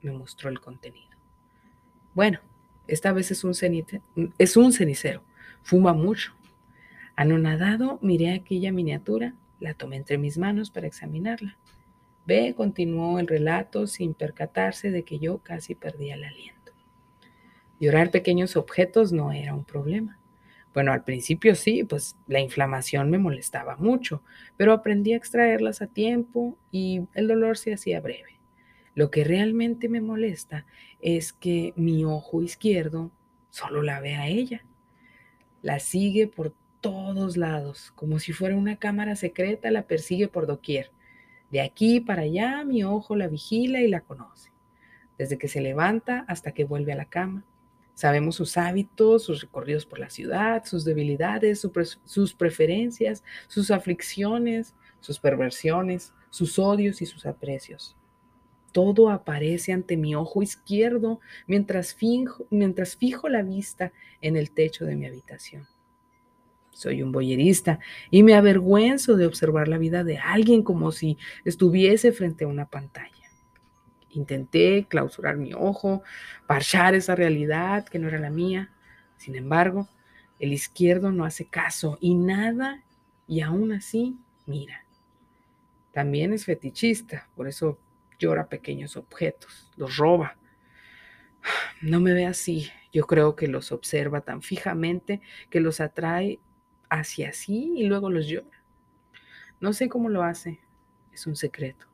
me 0.01 0.11
mostró 0.11 0.49
el 0.49 0.61
contenido. 0.61 1.09
Bueno, 2.13 2.39
esta 2.87 3.11
vez 3.11 3.31
es 3.31 3.43
un, 3.43 3.53
es 4.37 4.57
un 4.57 4.73
cenicero. 4.73 5.23
Fuma 5.63 5.93
mucho. 5.93 6.33
Anonadado, 7.15 7.99
miré 8.01 8.33
aquella 8.33 8.71
miniatura, 8.71 9.35
la 9.59 9.73
tomé 9.73 9.97
entre 9.97 10.17
mis 10.17 10.37
manos 10.37 10.71
para 10.71 10.87
examinarla. 10.87 11.57
Ve, 12.25 12.53
continuó 12.55 13.19
el 13.19 13.27
relato 13.27 13.87
sin 13.87 14.13
percatarse 14.13 14.91
de 14.91 15.03
que 15.03 15.19
yo 15.19 15.39
casi 15.39 15.75
perdía 15.75 16.15
el 16.15 16.23
aliento. 16.23 16.71
Llorar 17.79 18.11
pequeños 18.11 18.55
objetos 18.55 19.11
no 19.11 19.31
era 19.31 19.55
un 19.55 19.65
problema. 19.65 20.19
Bueno, 20.73 20.93
al 20.93 21.03
principio 21.03 21.55
sí, 21.55 21.83
pues 21.83 22.15
la 22.27 22.39
inflamación 22.39 23.09
me 23.09 23.17
molestaba 23.17 23.75
mucho, 23.75 24.23
pero 24.55 24.71
aprendí 24.71 25.13
a 25.13 25.17
extraerlas 25.17 25.81
a 25.81 25.87
tiempo 25.87 26.57
y 26.71 27.01
el 27.13 27.27
dolor 27.27 27.57
se 27.57 27.73
hacía 27.73 27.99
breve. 27.99 28.39
Lo 28.93 29.09
que 29.09 29.23
realmente 29.23 29.89
me 29.89 30.01
molesta 30.01 30.65
es 31.01 31.33
que 31.33 31.73
mi 31.75 32.05
ojo 32.05 32.41
izquierdo 32.41 33.11
solo 33.49 33.81
la 33.81 33.99
ve 33.99 34.15
a 34.15 34.27
ella. 34.27 34.63
La 35.61 35.79
sigue 35.79 36.27
por 36.27 36.53
todos 36.81 37.37
lados, 37.37 37.91
como 37.95 38.19
si 38.19 38.33
fuera 38.33 38.55
una 38.55 38.77
cámara 38.77 39.15
secreta, 39.15 39.71
la 39.71 39.83
persigue 39.83 40.27
por 40.27 40.47
doquier. 40.47 40.91
De 41.51 41.61
aquí 41.61 41.99
para 41.99 42.23
allá 42.23 42.63
mi 42.63 42.83
ojo 42.83 43.15
la 43.15 43.27
vigila 43.27 43.81
y 43.81 43.87
la 43.87 44.01
conoce, 44.01 44.51
desde 45.17 45.37
que 45.37 45.49
se 45.49 45.61
levanta 45.61 46.25
hasta 46.27 46.53
que 46.53 46.63
vuelve 46.63 46.93
a 46.93 46.95
la 46.95 47.05
cama. 47.05 47.43
Sabemos 47.93 48.35
sus 48.35 48.57
hábitos, 48.57 49.23
sus 49.23 49.41
recorridos 49.41 49.85
por 49.85 49.99
la 49.99 50.09
ciudad, 50.09 50.63
sus 50.65 50.85
debilidades, 50.85 51.67
sus 52.05 52.33
preferencias, 52.33 53.23
sus 53.47 53.69
aflicciones, 53.69 54.75
sus 55.01 55.19
perversiones, 55.19 56.13
sus 56.29 56.57
odios 56.57 57.01
y 57.01 57.05
sus 57.05 57.25
aprecios. 57.25 57.97
Todo 58.71 59.09
aparece 59.09 59.73
ante 59.73 59.97
mi 59.97 60.15
ojo 60.15 60.41
izquierdo 60.41 61.19
mientras, 61.45 61.93
fijo 61.93 63.29
la 63.29 63.41
vista 63.43 63.91
en 64.21 64.37
el 64.37 64.51
techo 64.51 64.85
de 64.85 64.95
mi 64.95 65.05
habitación. 65.05 65.67
Soy 66.71 67.03
un 67.03 67.11
boyerista 67.11 67.79
y 68.09 68.23
me 68.23 68.33
avergüenzo 68.33 69.15
de 69.15 69.25
observar 69.25 69.67
la 69.67 69.77
vida 69.77 70.03
de 70.03 70.17
alguien 70.17 70.63
como 70.63 70.91
si 70.91 71.17
estuviese 71.45 72.11
frente 72.11 72.45
a 72.45 72.47
una 72.47 72.65
pantalla. 72.65 73.11
Intenté 74.09 74.87
clausurar 74.89 75.37
mi 75.37 75.53
ojo, 75.53 76.03
parchar 76.47 76.95
esa 76.95 77.15
realidad 77.15 77.85
que 77.85 77.99
no 77.99 78.07
era 78.07 78.19
la 78.19 78.29
mía. 78.29 78.71
Sin 79.17 79.35
embargo, 79.35 79.87
el 80.39 80.53
izquierdo 80.53 81.11
no 81.11 81.23
hace 81.23 81.45
caso 81.45 81.97
y 82.01 82.15
nada, 82.15 82.83
y 83.27 83.41
aún 83.41 83.71
así 83.71 84.17
mira. 84.45 84.85
También 85.93 86.33
es 86.33 86.45
fetichista, 86.45 87.29
por 87.35 87.47
eso 87.47 87.77
llora 88.17 88.47
pequeños 88.47 88.97
objetos, 88.97 89.71
los 89.75 89.97
roba. 89.97 90.37
No 91.81 91.99
me 91.99 92.13
ve 92.13 92.25
así, 92.25 92.69
yo 92.91 93.05
creo 93.07 93.35
que 93.35 93.47
los 93.47 93.71
observa 93.71 94.21
tan 94.21 94.41
fijamente 94.41 95.21
que 95.49 95.59
los 95.59 95.79
atrae 95.79 96.39
hacia 96.91 97.31
sí 97.31 97.73
y 97.77 97.85
luego 97.85 98.11
los 98.11 98.27
llora. 98.27 98.61
No 99.59 99.73
sé 99.73 99.87
cómo 99.89 100.09
lo 100.09 100.23
hace, 100.23 100.59
es 101.13 101.25
un 101.25 101.35
secreto. 101.35 101.87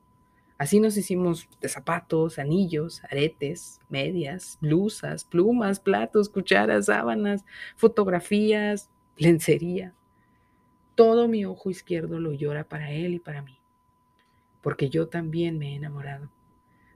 Así 0.57 0.79
nos 0.79 0.97
hicimos 0.97 1.47
de 1.61 1.69
zapatos, 1.69 2.39
anillos, 2.39 3.03
aretes, 3.03 3.79
medias, 3.89 4.57
blusas, 4.59 5.23
plumas, 5.23 5.79
platos, 5.79 6.29
cucharas, 6.29 6.87
sábanas, 6.87 7.45
fotografías, 7.75 8.89
lencería. 9.17 9.93
Todo 10.95 11.27
mi 11.27 11.45
ojo 11.45 11.69
izquierdo 11.69 12.19
lo 12.19 12.33
llora 12.33 12.63
para 12.63 12.91
él 12.91 13.13
y 13.13 13.19
para 13.19 13.43
mí, 13.43 13.59
porque 14.63 14.89
yo 14.89 15.09
también 15.09 15.59
me 15.59 15.73
he 15.73 15.75
enamorado. 15.75 16.31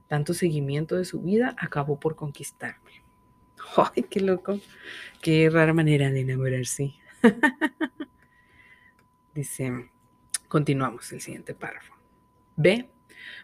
Tanto 0.08 0.34
seguimiento 0.34 0.96
de 0.96 1.04
su 1.04 1.20
vida 1.20 1.54
acabó 1.56 2.00
por 2.00 2.16
conquistarme. 2.16 2.90
¡Ay, 3.76 4.02
qué 4.10 4.18
loco! 4.18 4.58
Qué 5.20 5.48
rara 5.48 5.72
manera 5.72 6.10
de 6.10 6.22
enamorarse. 6.22 6.94
Dice, 9.34 9.90
continuamos 10.48 11.10
el 11.12 11.20
siguiente 11.20 11.54
párrafo. 11.54 11.94
B 12.56 12.88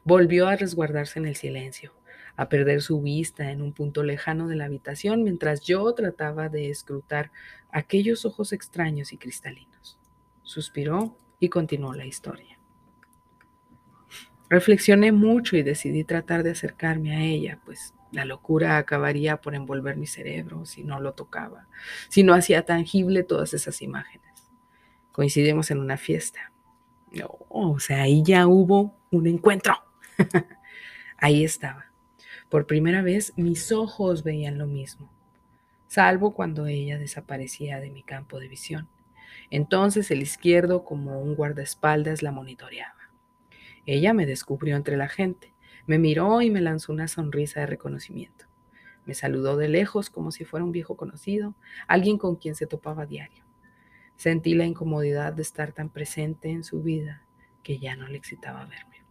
Volvió 0.04 0.48
a 0.48 0.56
resguardarse 0.56 1.18
en 1.18 1.26
el 1.26 1.36
silencio, 1.36 1.92
a 2.36 2.48
perder 2.48 2.82
su 2.82 3.00
vista 3.00 3.50
en 3.50 3.62
un 3.62 3.72
punto 3.72 4.02
lejano 4.02 4.48
de 4.48 4.56
la 4.56 4.66
habitación 4.66 5.22
mientras 5.22 5.60
yo 5.62 5.92
trataba 5.94 6.48
de 6.48 6.70
escrutar 6.70 7.30
aquellos 7.70 8.24
ojos 8.24 8.52
extraños 8.52 9.12
y 9.12 9.18
cristalinos. 9.18 9.98
Suspiró 10.42 11.16
y 11.40 11.48
continuó 11.48 11.94
la 11.94 12.06
historia. 12.06 12.58
Reflexioné 14.48 15.12
mucho 15.12 15.56
y 15.56 15.62
decidí 15.62 16.04
tratar 16.04 16.42
de 16.42 16.52
acercarme 16.52 17.14
a 17.14 17.22
ella, 17.22 17.60
pues 17.64 17.92
la 18.10 18.24
locura 18.24 18.78
acabaría 18.78 19.40
por 19.40 19.54
envolver 19.54 19.96
mi 19.96 20.06
cerebro 20.06 20.64
si 20.64 20.84
no 20.84 21.00
lo 21.00 21.12
tocaba, 21.12 21.66
si 22.08 22.22
no 22.22 22.34
hacía 22.34 22.64
tangible 22.64 23.22
todas 23.22 23.54
esas 23.54 23.82
imágenes. 23.82 24.26
Coincidimos 25.12 25.70
en 25.70 25.78
una 25.78 25.96
fiesta. 25.96 26.52
o 27.48 27.78
sea, 27.80 28.02
ahí 28.02 28.22
ya 28.22 28.46
hubo 28.46 28.94
un 29.10 29.26
encuentro. 29.26 29.74
ahí 31.18 31.44
estaba. 31.44 31.86
Por 32.48 32.66
primera 32.66 33.02
vez 33.02 33.32
mis 33.36 33.72
ojos 33.72 34.24
veían 34.24 34.56
lo 34.56 34.66
mismo, 34.66 35.10
salvo 35.86 36.32
cuando 36.32 36.66
ella 36.66 36.98
desaparecía 36.98 37.78
de 37.80 37.90
mi 37.90 38.02
campo 38.02 38.40
de 38.40 38.48
visión. 38.48 38.88
Entonces 39.50 40.10
el 40.10 40.22
izquierdo, 40.22 40.84
como 40.84 41.20
un 41.20 41.34
guardaespaldas, 41.34 42.22
la 42.22 42.32
monitoreaba. 42.32 42.94
Ella 43.84 44.12
me 44.12 44.26
descubrió 44.26 44.76
entre 44.76 44.96
la 44.96 45.08
gente 45.08 45.52
me 45.88 45.98
miró 45.98 46.42
y 46.42 46.50
me 46.50 46.60
lanzó 46.60 46.92
una 46.92 47.08
sonrisa 47.08 47.60
de 47.60 47.66
reconocimiento. 47.66 48.44
Me 49.06 49.14
saludó 49.14 49.56
de 49.56 49.68
lejos 49.68 50.10
como 50.10 50.30
si 50.30 50.44
fuera 50.44 50.62
un 50.62 50.70
viejo 50.70 50.98
conocido, 50.98 51.54
alguien 51.86 52.18
con 52.18 52.36
quien 52.36 52.54
se 52.54 52.66
topaba 52.66 53.04
a 53.04 53.06
diario. 53.06 53.44
Sentí 54.14 54.54
la 54.54 54.66
incomodidad 54.66 55.32
de 55.32 55.40
estar 55.40 55.72
tan 55.72 55.88
presente 55.88 56.50
en 56.50 56.62
su 56.62 56.82
vida 56.82 57.22
que 57.62 57.78
ya 57.78 57.96
no 57.96 58.06
le 58.06 58.18
excitaba 58.18 58.66
verme. 58.66 59.02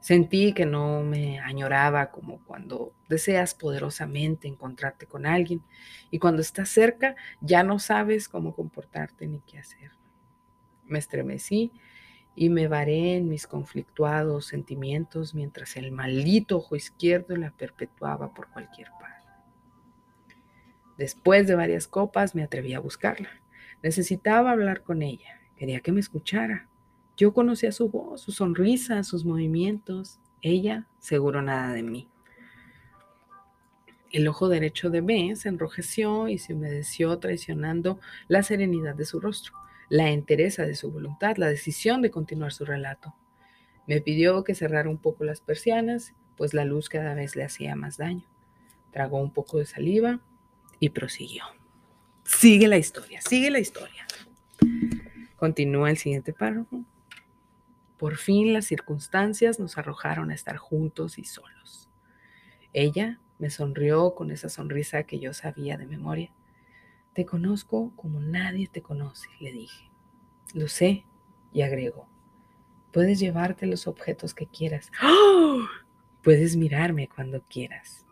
Sentí 0.00 0.54
que 0.54 0.64
no 0.64 1.02
me 1.02 1.40
añoraba 1.40 2.10
como 2.10 2.42
cuando 2.44 2.94
deseas 3.10 3.52
poderosamente 3.54 4.48
encontrarte 4.48 5.06
con 5.06 5.26
alguien 5.26 5.62
y 6.10 6.20
cuando 6.20 6.40
estás 6.40 6.70
cerca 6.70 7.16
ya 7.42 7.62
no 7.62 7.78
sabes 7.78 8.30
cómo 8.30 8.54
comportarte 8.54 9.26
ni 9.26 9.40
qué 9.40 9.58
hacer. 9.58 9.90
Me 10.86 10.98
estremecí 10.98 11.70
y 12.40 12.50
me 12.50 12.68
varé 12.68 13.16
en 13.16 13.28
mis 13.28 13.48
conflictuados 13.48 14.46
sentimientos 14.46 15.34
mientras 15.34 15.76
el 15.76 15.90
maldito 15.90 16.58
ojo 16.58 16.76
izquierdo 16.76 17.34
la 17.36 17.50
perpetuaba 17.50 18.32
por 18.32 18.48
cualquier 18.50 18.90
parte. 18.92 19.28
Después 20.96 21.48
de 21.48 21.56
varias 21.56 21.88
copas 21.88 22.36
me 22.36 22.44
atreví 22.44 22.74
a 22.74 22.80
buscarla. 22.80 23.28
Necesitaba 23.82 24.52
hablar 24.52 24.84
con 24.84 25.02
ella. 25.02 25.40
Quería 25.56 25.80
que 25.80 25.90
me 25.90 25.98
escuchara. 25.98 26.68
Yo 27.16 27.34
conocía 27.34 27.72
su 27.72 27.88
voz, 27.88 28.20
su 28.20 28.30
sonrisa, 28.30 29.02
sus 29.02 29.24
movimientos. 29.24 30.20
Ella, 30.40 30.86
seguro 31.00 31.42
nada 31.42 31.72
de 31.72 31.82
mí. 31.82 32.08
El 34.12 34.28
ojo 34.28 34.48
derecho 34.48 34.90
de 34.90 35.00
B 35.00 35.34
se 35.34 35.48
enrojeció 35.48 36.28
y 36.28 36.38
se 36.38 36.54
humedeció 36.54 37.18
traicionando 37.18 37.98
la 38.28 38.44
serenidad 38.44 38.94
de 38.94 39.06
su 39.06 39.18
rostro 39.18 39.54
la 39.88 40.10
entereza 40.10 40.64
de 40.64 40.74
su 40.74 40.90
voluntad, 40.90 41.36
la 41.36 41.48
decisión 41.48 42.02
de 42.02 42.10
continuar 42.10 42.52
su 42.52 42.64
relato. 42.64 43.14
Me 43.86 44.00
pidió 44.00 44.44
que 44.44 44.54
cerrara 44.54 44.90
un 44.90 44.98
poco 44.98 45.24
las 45.24 45.40
persianas, 45.40 46.14
pues 46.36 46.52
la 46.54 46.64
luz 46.64 46.88
cada 46.88 47.14
vez 47.14 47.36
le 47.36 47.44
hacía 47.44 47.74
más 47.74 47.96
daño. 47.96 48.26
Tragó 48.92 49.18
un 49.18 49.32
poco 49.32 49.58
de 49.58 49.66
saliva 49.66 50.20
y 50.78 50.90
prosiguió. 50.90 51.44
Sigue 52.24 52.68
la 52.68 52.76
historia, 52.76 53.20
sigue 53.22 53.50
la 53.50 53.58
historia. 53.58 54.06
Continúa 55.36 55.90
el 55.90 55.96
siguiente 55.96 56.32
párrafo. 56.32 56.84
Por 57.96 58.16
fin 58.16 58.52
las 58.52 58.66
circunstancias 58.66 59.58
nos 59.58 59.78
arrojaron 59.78 60.30
a 60.30 60.34
estar 60.34 60.56
juntos 60.56 61.18
y 61.18 61.24
solos. 61.24 61.88
Ella 62.72 63.18
me 63.38 63.50
sonrió 63.50 64.14
con 64.14 64.30
esa 64.30 64.48
sonrisa 64.48 65.04
que 65.04 65.18
yo 65.18 65.32
sabía 65.32 65.76
de 65.78 65.86
memoria 65.86 66.30
te 67.18 67.26
conozco 67.26 67.92
como 67.96 68.20
nadie 68.20 68.68
te 68.68 68.80
conoce, 68.80 69.28
le 69.40 69.50
dije. 69.50 69.90
Lo 70.54 70.68
sé, 70.68 71.04
y 71.52 71.62
agregó. 71.62 72.08
Puedes 72.92 73.18
llevarte 73.18 73.66
los 73.66 73.88
objetos 73.88 74.34
que 74.34 74.46
quieras. 74.46 74.92
¡Oh! 75.02 75.62
Puedes 76.22 76.54
mirarme 76.56 77.08
cuando 77.08 77.42
quieras. 77.48 78.06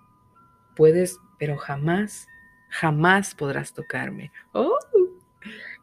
Puedes, 0.74 1.20
pero 1.38 1.56
jamás, 1.56 2.26
jamás 2.68 3.36
podrás 3.36 3.72
tocarme. 3.74 4.32
¡Oh! 4.50 4.76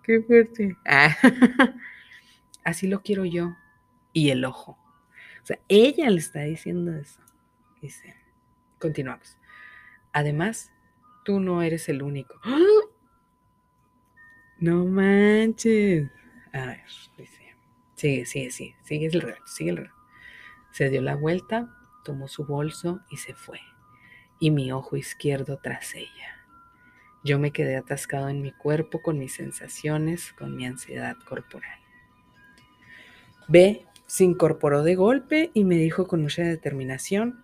¡Qué 0.03 0.20
fuerte! 0.24 0.75
Ah. 0.86 1.15
Así 2.65 2.88
lo 2.88 3.03
quiero 3.03 3.24
yo. 3.24 3.56
Y 4.12 4.32
el 4.32 4.44
ojo. 4.44 4.77
O 5.42 5.46
sea, 5.46 5.60
ella 5.70 6.10
le 6.10 6.20
está 6.20 6.42
diciendo 6.42 6.94
eso. 6.94 7.22
Dice, 7.82 8.18
continuamos. 8.80 9.38
Además, 10.12 10.74
tú 11.24 11.39
no 11.39 11.62
eres 11.62 11.88
el 11.88 12.03
único. 12.03 12.38
¡Oh! 12.44 12.92
No 14.63 14.86
manches. 14.86 16.10
A 16.53 16.67
ver, 16.67 16.84
dice. 17.17 17.53
Sigue, 17.96 18.25
sigue, 18.25 18.50
sigue. 18.50 18.75
Sigue 18.82 19.08
el 19.08 19.36
sigue 19.43 19.72
el 19.72 19.89
Se 20.72 20.89
dio 20.89 21.01
la 21.01 21.15
vuelta, 21.15 21.67
tomó 22.05 22.29
su 22.29 22.46
bolso 22.46 23.01
y 23.12 23.17
se 23.17 23.34
fue. 23.34 23.60
y 24.39 24.51
mi 24.51 24.72
ojo 24.72 24.96
izquierdo 24.96 25.60
tras 25.62 25.96
ella. 25.96 26.48
Yo 27.25 27.39
me 27.39 27.51
quedé 27.51 27.75
atascado 27.75 28.29
en 28.29 28.41
mi 28.41 28.53
cuerpo 28.53 29.01
con 29.01 29.20
mis 29.20 29.34
sensaciones, 29.34 30.32
con 30.32 30.55
mi 30.55 30.65
ansiedad 30.65 31.17
corporal. 31.27 31.79
B 33.50 33.86
se 34.05 34.24
incorporó 34.24 34.84
de 34.84 34.96
golpe 34.96 35.51
y 35.53 35.65
me 35.65 35.75
dijo 35.75 36.08
con 36.08 36.22
mucha 36.22 36.43
determinación, 36.43 37.43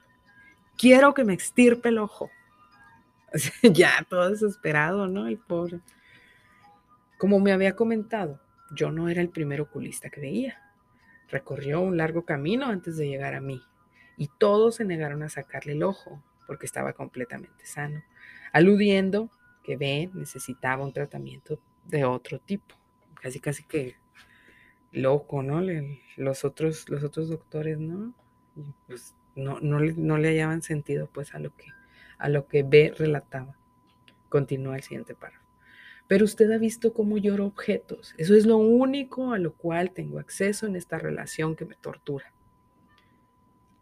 quiero 0.78 1.14
que 1.14 1.26
me 1.26 1.34
extirpe 1.34 1.90
el 1.90 1.98
ojo. 1.98 2.32
ya 3.62 4.06
todo 4.10 4.30
desesperado, 4.30 5.08
¿no? 5.08 5.28
El 5.28 5.38
pobre. 5.38 5.82
Como 7.20 7.42
me 7.42 7.52
había 7.52 7.76
comentado, 7.76 8.40
yo 8.72 8.94
no 8.94 9.10
era 9.10 9.20
el 9.20 9.28
primer 9.28 9.60
oculista 9.60 10.10
que 10.10 10.22
veía. 10.22 10.58
Recorrió 11.28 11.82
un 11.82 11.98
largo 11.98 12.24
camino 12.24 12.68
antes 12.68 12.96
de 12.96 13.10
llegar 13.10 13.36
a 13.36 13.42
mí 13.42 13.62
y 14.16 14.30
todos 14.38 14.76
se 14.76 14.86
negaron 14.86 15.22
a 15.24 15.28
sacarle 15.28 15.74
el 15.74 15.84
ojo 15.84 16.24
porque 16.48 16.66
estaba 16.66 16.94
completamente 16.94 17.66
sano, 17.66 18.02
aludiendo 18.54 19.30
que 19.66 19.76
B 19.76 20.10
necesitaba 20.14 20.86
un 20.86 20.94
tratamiento 20.94 21.60
de 21.84 22.06
otro 22.06 22.40
tipo. 22.40 22.74
Casi, 23.22 23.42
casi 23.42 23.66
que 23.66 23.98
loco, 24.94 25.44
¿no? 25.44 25.62
los, 26.16 26.46
otros, 26.46 26.88
los 26.88 27.04
otros 27.04 27.28
doctores, 27.28 27.80
¿no? 27.80 28.14
Pues 28.88 29.14
no, 29.36 29.60
no, 29.60 29.82
no 29.82 30.18
le 30.18 30.30
hallaban 30.30 30.62
sentido 30.62 31.10
pues 31.12 31.36
a 31.36 31.40
lo 31.40 31.54
que, 31.54 31.66
a 32.18 32.30
lo 32.30 32.48
que 32.48 32.64
B 32.64 32.94
relataba. 32.98 33.58
Continúa 34.30 34.78
el 34.78 34.84
siguiente 34.84 35.16
párrafo. 35.16 35.39
Pero 36.10 36.26
usted 36.26 36.50
ha 36.52 36.58
visto 36.58 36.92
cómo 36.92 37.20
lloro 37.20 37.46
objetos. 37.46 38.16
Eso 38.18 38.34
es 38.36 38.48
lo 38.48 38.58
único 38.58 39.32
a 39.32 39.38
lo 39.38 39.54
cual 39.54 39.92
tengo 39.92 40.18
acceso 40.18 40.66
en 40.66 40.76
esta 40.76 40.98
relación 40.98 41.56
que 41.56 41.66
me 41.66 41.76
tortura. 41.76 42.34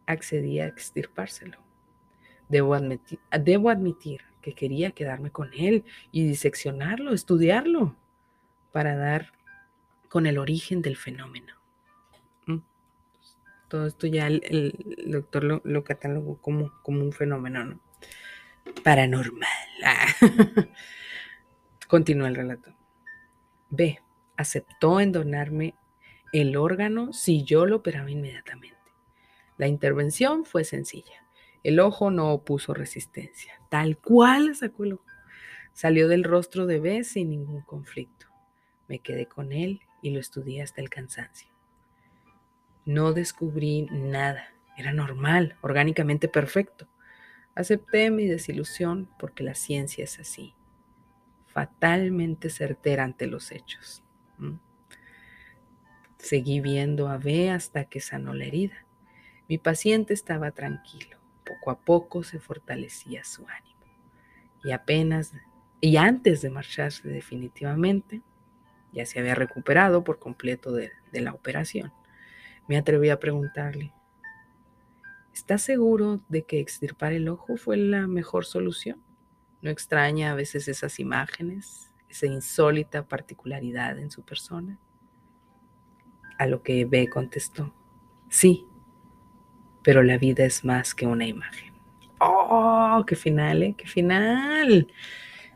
Accedí 0.05 0.59
a 0.59 0.67
extirpárselo. 0.67 1.57
Debo 2.49 2.73
admitir, 2.73 3.19
debo 3.31 3.69
admitir 3.69 4.23
que 4.41 4.53
quería 4.53 4.91
quedarme 4.91 5.31
con 5.31 5.53
él 5.53 5.85
y 6.11 6.27
diseccionarlo, 6.27 7.13
estudiarlo, 7.13 7.95
para 8.73 8.97
dar 8.97 9.31
con 10.09 10.25
el 10.25 10.37
origen 10.37 10.81
del 10.81 10.97
fenómeno. 10.97 11.53
Mm. 12.45 12.57
Todo 13.69 13.87
esto 13.87 14.05
ya 14.05 14.27
el, 14.27 14.75
doctor 15.07 15.45
lo, 15.45 15.61
lo, 15.63 15.85
catalogó 15.85 16.41
como, 16.41 16.73
como 16.83 17.05
un 17.05 17.13
fenómeno 17.13 17.63
¿no? 17.63 17.79
paranormal. 18.83 19.47
Continúa 21.87 22.27
el 22.27 22.35
relato. 22.35 22.75
B. 23.69 24.01
Aceptó 24.35 24.99
en 24.99 25.13
donarme 25.13 25.73
el 26.33 26.57
órgano 26.57 27.13
si 27.13 27.45
yo 27.45 27.65
lo 27.65 27.77
operaba 27.77 28.11
inmediatamente. 28.11 28.77
La 29.57 29.67
intervención 29.67 30.43
fue 30.43 30.65
sencilla. 30.65 31.25
El 31.63 31.79
ojo 31.79 32.11
no 32.11 32.33
opuso 32.33 32.73
resistencia. 32.73 33.53
Tal 33.69 33.97
cual 33.97 34.53
sacó 34.53 34.83
el 34.83 34.93
ojo. 34.93 35.05
Salió 35.71 36.09
del 36.09 36.25
rostro 36.25 36.65
de 36.65 36.81
B 36.81 37.05
sin 37.05 37.29
ningún 37.29 37.61
conflicto. 37.61 38.27
Me 38.89 38.99
quedé 38.99 39.25
con 39.25 39.53
él 39.53 39.79
y 40.01 40.09
lo 40.09 40.19
estudié 40.19 40.63
hasta 40.63 40.81
el 40.81 40.89
cansancio. 40.89 41.47
No 42.83 43.13
descubrí 43.13 43.87
nada. 43.91 44.49
Era 44.77 44.91
normal, 44.91 45.55
orgánicamente 45.61 46.27
perfecto. 46.27 46.89
Acepté 47.55 48.11
mi 48.11 48.27
desilusión 48.27 49.09
porque 49.17 49.43
la 49.43 49.55
ciencia 49.55 50.03
es 50.03 50.19
así 50.19 50.53
fatalmente 51.57 52.51
certera 52.51 53.03
ante 53.03 53.25
los 53.25 53.51
hechos. 53.51 54.03
Seguí 56.19 56.61
viendo 56.61 57.09
a 57.09 57.17
B 57.17 57.49
hasta 57.49 57.85
que 57.85 57.99
sanó 57.99 58.35
la 58.35 58.45
herida. 58.45 58.85
Mi 59.49 59.57
paciente 59.57 60.13
estaba 60.13 60.51
tranquilo. 60.51 61.17
Poco 61.43 61.71
a 61.71 61.79
poco 61.79 62.21
se 62.21 62.37
fortalecía 62.37 63.23
su 63.23 63.47
ánimo. 63.47 63.81
Y 64.63 64.69
apenas, 64.69 65.33
y 65.81 65.97
antes 65.97 66.43
de 66.43 66.51
marcharse 66.51 67.09
definitivamente, 67.09 68.21
ya 68.91 69.07
se 69.07 69.19
había 69.19 69.33
recuperado 69.33 70.03
por 70.03 70.19
completo 70.19 70.71
de, 70.71 70.91
de 71.11 71.21
la 71.21 71.33
operación. 71.33 71.91
Me 72.67 72.77
atreví 72.77 73.09
a 73.09 73.19
preguntarle, 73.19 73.93
¿estás 75.33 75.63
seguro 75.63 76.21
de 76.29 76.43
que 76.43 76.59
extirpar 76.59 77.13
el 77.13 77.27
ojo 77.27 77.57
fue 77.57 77.77
la 77.77 78.05
mejor 78.05 78.45
solución? 78.45 79.06
¿No 79.61 79.69
extraña 79.69 80.31
a 80.31 80.35
veces 80.35 80.67
esas 80.67 80.99
imágenes, 80.99 81.91
esa 82.09 82.27
insólita 82.27 83.07
particularidad 83.07 83.97
en 83.99 84.11
su 84.11 84.23
persona? 84.23 84.79
A 86.37 86.45
lo 86.45 86.61
que 86.61 86.85
B 86.85 87.09
contestó, 87.09 87.73
sí, 88.29 88.65
pero 89.83 90.03
la 90.03 90.17
vida 90.17 90.45
es 90.45 90.63
más 90.63 90.93
que 90.93 91.07
una 91.07 91.25
imagen. 91.25 91.73
¡Oh, 92.19 93.03
qué 93.07 93.15
final, 93.15 93.63
eh! 93.63 93.75
¡Qué 93.77 93.87
final! 93.87 94.87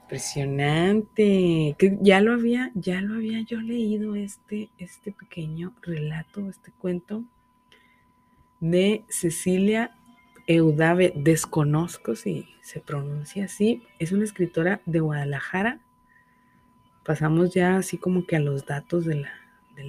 Impresionante. 0.03 1.75
Que 1.77 1.97
ya 2.01 2.21
lo 2.21 2.33
había, 2.33 2.71
ya 2.73 3.01
lo 3.01 3.15
había 3.15 3.41
yo 3.41 3.61
leído 3.61 4.15
este, 4.15 4.69
este 4.77 5.11
pequeño 5.11 5.73
relato, 5.81 6.49
este 6.49 6.71
cuento 6.71 7.23
de 8.59 9.03
Cecilia 9.09 9.97
Eudave, 10.53 11.13
desconozco 11.15 12.13
si 12.13 12.45
se 12.59 12.81
pronuncia 12.81 13.45
así, 13.45 13.83
es 13.99 14.11
una 14.11 14.25
escritora 14.25 14.81
de 14.85 14.99
Guadalajara. 14.99 15.79
Pasamos 17.05 17.53
ya 17.53 17.77
así 17.77 17.97
como 17.97 18.25
que 18.25 18.35
a 18.35 18.41
los 18.41 18.65
datos 18.65 19.05
de 19.05 19.15
la, 19.15 19.31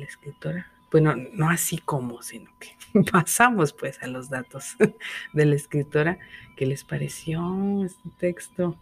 escritora. 0.04 0.70
Bueno, 0.92 1.16
no 1.32 1.50
así 1.50 1.78
como, 1.78 2.22
sino 2.22 2.52
que 2.60 2.76
pasamos 3.10 3.72
pues 3.72 4.00
a 4.04 4.06
los 4.06 4.30
datos 4.30 4.76
de 5.32 5.46
la 5.46 5.56
escritora. 5.56 6.20
¿Qué 6.54 6.64
les 6.66 6.84
pareció 6.84 7.84
este 7.84 8.10
texto? 8.16 8.76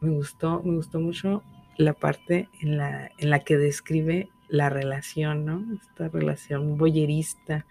Me 0.00 0.08
gustó, 0.08 0.62
me 0.62 0.74
gustó 0.76 1.00
mucho 1.00 1.42
la 1.76 1.92
parte 1.92 2.48
en 2.60 2.78
la, 2.78 3.38
que 3.44 3.58
describe 3.58 4.30
la 4.48 4.70
relación, 4.70 5.44
¿no? 5.44 5.66
Esta 5.82 6.08
relación 6.08 6.78
boyerista 6.78 7.66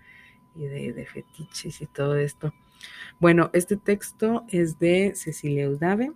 y 0.56 0.65
de 0.65 1.08
fetiches 1.12 1.82
y 1.82 1.88
todo 1.88 2.15
esto. 2.17 2.54
Bueno, 3.19 3.49
este 3.53 3.77
texto 3.77 4.43
es 4.49 4.77
de 4.77 5.13
Cecilia 5.15 5.69
Udave. 5.69 6.11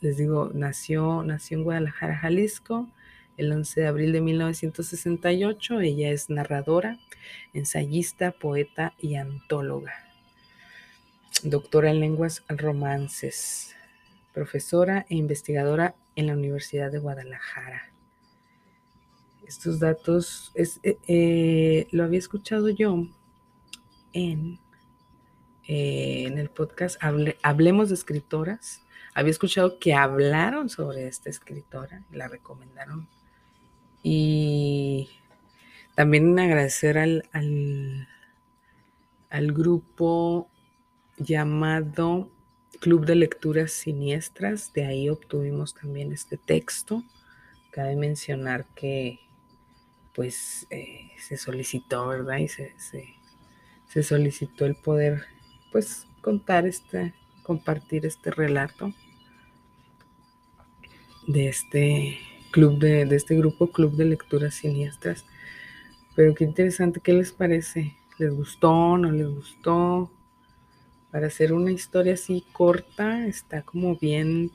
les 0.00 0.16
digo, 0.16 0.50
nació, 0.54 1.22
nació 1.22 1.58
en 1.58 1.64
Guadalajara, 1.64 2.16
Jalisco, 2.16 2.88
el 3.36 3.52
11 3.52 3.82
de 3.82 3.86
abril 3.86 4.12
de 4.12 4.22
1968. 4.22 5.80
Ella 5.80 6.10
es 6.10 6.30
narradora, 6.30 6.98
ensayista, 7.52 8.32
poeta 8.32 8.94
y 8.98 9.16
antóloga. 9.16 9.92
Doctora 11.42 11.90
en 11.90 12.00
lenguas 12.00 12.42
romances, 12.48 13.76
profesora 14.32 15.04
e 15.10 15.16
investigadora 15.16 15.94
en 16.16 16.26
la 16.26 16.32
Universidad 16.32 16.90
de 16.90 16.98
Guadalajara. 16.98 17.92
Estos 19.46 19.78
datos 19.78 20.52
eh, 20.54 20.96
eh, 21.06 21.86
lo 21.90 22.04
había 22.04 22.18
escuchado 22.18 22.70
yo 22.70 23.06
en, 24.12 24.58
eh, 25.66 26.24
en 26.26 26.38
el 26.38 26.50
podcast 26.50 27.00
Hablemos 27.42 27.88
de 27.88 27.94
Escritoras. 27.94 28.82
Había 29.14 29.30
escuchado 29.30 29.78
que 29.78 29.94
hablaron 29.94 30.68
sobre 30.68 31.06
esta 31.06 31.30
escritora, 31.30 32.04
la 32.10 32.28
recomendaron. 32.28 33.08
Y 34.02 35.10
también 35.94 36.38
agradecer 36.38 36.96
al, 36.96 37.28
al, 39.30 39.52
grupo 39.52 40.48
llamado 41.18 42.30
Club 42.80 43.04
de 43.04 43.16
Lecturas 43.16 43.72
Siniestras. 43.72 44.72
De 44.72 44.86
ahí 44.86 45.08
obtuvimos 45.08 45.74
también 45.74 46.12
este 46.12 46.38
texto. 46.38 47.02
Cabe 47.70 47.96
mencionar 47.96 48.66
que 48.74 49.20
pues 50.14 50.66
eh, 50.70 51.10
se 51.18 51.36
solicitó, 51.36 52.08
¿verdad? 52.08 52.38
Y 52.38 52.48
se 52.48 53.19
solicitó 54.02 54.66
el 54.66 54.76
poder, 54.76 55.24
pues, 55.72 56.06
contar 56.20 56.66
este, 56.66 57.12
compartir 57.42 58.06
este 58.06 58.30
relato 58.30 58.92
de 61.26 61.48
este 61.48 62.18
club 62.52 62.78
de, 62.78 63.04
de 63.04 63.16
este 63.16 63.36
grupo 63.36 63.68
Club 63.68 63.96
de 63.96 64.04
Lecturas 64.04 64.54
Siniestras. 64.54 65.24
Pero 66.14 66.34
qué 66.34 66.44
interesante, 66.44 67.00
¿qué 67.00 67.12
les 67.12 67.32
parece? 67.32 67.96
¿Les 68.18 68.32
gustó? 68.32 68.96
¿No 68.98 69.10
les 69.10 69.28
gustó? 69.28 70.10
Para 71.10 71.26
hacer 71.26 71.52
una 71.52 71.72
historia 71.72 72.14
así 72.14 72.44
corta, 72.52 73.26
está 73.26 73.62
como 73.62 73.96
bien 73.96 74.50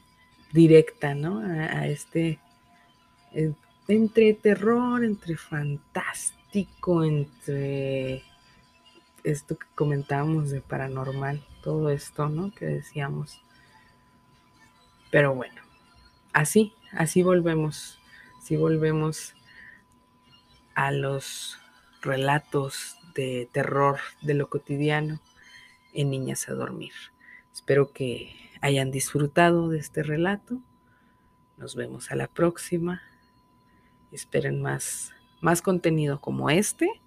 directa, 0.53 1.13
¿no? 1.13 1.39
A, 1.39 1.87
este, 1.87 2.39
eh, 3.33 3.51
entre 3.87 4.33
terror, 4.33 5.03
entre 5.03 5.35
fantástico, 5.35 7.03
entre 7.03 8.23
esto 9.25 9.57
que 9.57 9.65
comentábamos 9.73 10.51
de 10.51 10.61
paranormal, 10.61 11.43
todo 11.63 11.89
esto, 11.89 12.29
¿no? 12.29 12.53
Que 12.53 12.65
decíamos. 12.65 13.41
Pero 15.11 15.33
bueno, 15.33 15.61
así, 16.31 16.73
así 16.91 17.23
volvemos, 17.23 17.99
así 18.37 18.55
volvemos 18.55 19.33
a 20.75 20.91
los 20.91 21.57
relatos 22.01 22.97
de 23.15 23.49
terror 23.51 23.99
de 24.21 24.35
lo 24.35 24.49
cotidiano 24.49 25.19
en 25.93 26.11
Niñas 26.11 26.47
a 26.47 26.53
Dormir. 26.53 26.93
Espero 27.51 27.91
que 27.91 28.35
hayan 28.61 28.91
disfrutado 28.91 29.69
de 29.69 29.79
este 29.79 30.03
relato. 30.03 30.59
Nos 31.57 31.75
vemos 31.75 32.11
a 32.11 32.15
la 32.15 32.27
próxima. 32.27 33.01
Esperen 34.11 34.61
más, 34.61 35.13
más 35.41 35.61
contenido 35.61 36.21
como 36.21 36.49
este 36.49 37.01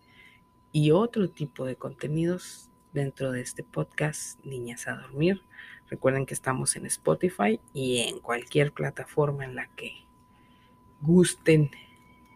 y 0.78 0.92
otro 0.92 1.28
tipo 1.28 1.66
de 1.66 1.74
contenidos 1.74 2.70
dentro 2.92 3.32
de 3.32 3.40
este 3.40 3.64
podcast 3.64 4.38
Niñas 4.44 4.86
a 4.86 4.94
Dormir. 4.94 5.42
Recuerden 5.90 6.24
que 6.24 6.34
estamos 6.34 6.76
en 6.76 6.86
Spotify 6.86 7.58
y 7.74 7.98
en 7.98 8.20
cualquier 8.20 8.70
plataforma 8.70 9.44
en 9.44 9.56
la 9.56 9.66
que 9.74 10.06
gusten 11.00 11.72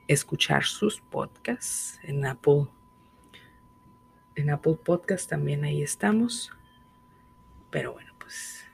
escuchar 0.09 0.65
sus 0.65 1.01
podcasts. 1.01 2.01
En 2.03 2.27
Apple, 2.27 2.67
en 4.35 4.51
Apple 4.51 4.77
Podcast 4.85 5.31
también 5.31 5.63
ahí 5.63 5.81
estamos. 5.81 6.51
Pero 7.71 7.93
bueno, 7.93 8.13
pues 8.19 8.65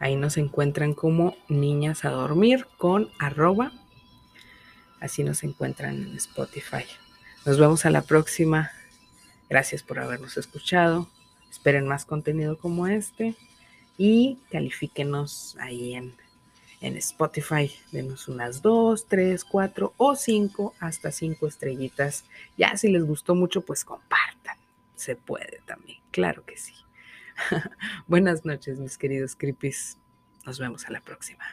ahí 0.00 0.16
nos 0.16 0.36
encuentran 0.36 0.94
como 0.94 1.36
Niñas 1.48 2.04
a 2.04 2.10
Dormir 2.10 2.66
con 2.76 3.08
arroba. 3.20 3.70
Así 4.98 5.22
nos 5.22 5.44
encuentran 5.44 5.94
en 5.94 6.16
Spotify. 6.16 6.84
Nos 7.44 7.60
vemos 7.60 7.86
a 7.86 7.90
la 7.90 8.02
próxima. 8.02 8.72
Gracias 9.48 9.82
por 9.82 9.98
habernos 9.98 10.36
escuchado. 10.36 11.08
Esperen 11.50 11.86
más 11.86 12.04
contenido 12.04 12.58
como 12.58 12.86
este 12.86 13.34
y 13.98 14.38
califíquenos 14.50 15.56
ahí 15.60 15.94
en, 15.94 16.14
en 16.80 16.96
Spotify. 16.96 17.72
Denos 17.92 18.28
unas 18.28 18.62
dos, 18.62 19.06
tres, 19.06 19.44
cuatro 19.44 19.94
o 19.96 20.16
cinco, 20.16 20.74
hasta 20.80 21.12
cinco 21.12 21.46
estrellitas. 21.46 22.24
Ya 22.56 22.76
si 22.76 22.88
les 22.88 23.04
gustó 23.04 23.34
mucho, 23.34 23.60
pues 23.62 23.84
compartan. 23.84 24.56
Se 24.96 25.14
puede 25.14 25.60
también, 25.66 26.00
claro 26.10 26.44
que 26.44 26.56
sí. 26.56 26.74
Buenas 28.06 28.44
noches, 28.44 28.78
mis 28.78 28.98
queridos 28.98 29.36
creepies. 29.36 29.98
Nos 30.44 30.58
vemos 30.58 30.86
a 30.86 30.90
la 30.90 31.00
próxima. 31.00 31.44